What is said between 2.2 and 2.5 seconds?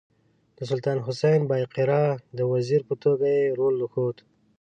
د